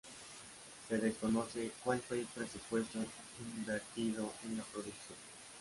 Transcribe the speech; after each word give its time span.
Se 0.89 0.97
desconoce 0.97 1.73
cual 1.83 1.99
fue 2.01 2.21
el 2.21 2.25
presupuesto 2.25 2.97
invertido 3.55 4.33
en 4.45 4.57
la 4.57 4.63
producción. 4.63 5.19